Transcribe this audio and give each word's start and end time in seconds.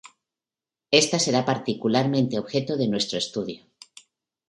Ésta 1.01 1.17
será 1.25 1.41
particularmente 1.51 2.39
objeto 2.43 2.71
de 2.77 2.87
nuestro 2.91 3.15
estudio. 3.23 3.59